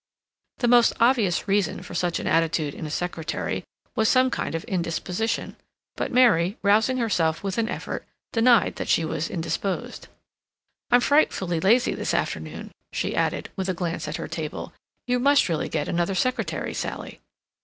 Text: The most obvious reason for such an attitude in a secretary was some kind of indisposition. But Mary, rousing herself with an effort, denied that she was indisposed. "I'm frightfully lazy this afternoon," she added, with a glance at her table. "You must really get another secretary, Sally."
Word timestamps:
The 0.57 0.67
most 0.67 0.93
obvious 0.99 1.47
reason 1.47 1.83
for 1.83 1.93
such 1.93 2.19
an 2.19 2.25
attitude 2.25 2.73
in 2.73 2.87
a 2.87 2.89
secretary 2.89 3.63
was 3.95 4.09
some 4.09 4.31
kind 4.31 4.55
of 4.55 4.63
indisposition. 4.63 5.57
But 5.95 6.11
Mary, 6.11 6.57
rousing 6.63 6.97
herself 6.97 7.43
with 7.43 7.59
an 7.59 7.69
effort, 7.69 8.07
denied 8.33 8.77
that 8.77 8.87
she 8.87 9.05
was 9.05 9.29
indisposed. 9.29 10.07
"I'm 10.89 11.01
frightfully 11.01 11.59
lazy 11.59 11.93
this 11.93 12.15
afternoon," 12.15 12.71
she 12.91 13.15
added, 13.15 13.51
with 13.55 13.69
a 13.69 13.75
glance 13.75 14.07
at 14.07 14.15
her 14.17 14.27
table. 14.27 14.73
"You 15.05 15.19
must 15.19 15.47
really 15.47 15.69
get 15.69 15.87
another 15.87 16.15
secretary, 16.15 16.73
Sally." 16.73 17.21